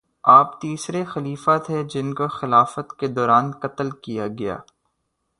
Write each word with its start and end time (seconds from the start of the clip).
آپ 0.29 0.59
تیسرے 0.61 1.03
خلیفہ 1.05 1.57
تھے 1.65 1.83
جن 1.83 2.13
کو 2.13 2.27
خلافت 2.29 2.97
کے 2.99 3.07
دوران 3.07 3.51
قتل 3.61 3.89
کیا 4.03 4.27
گیا 4.39 4.57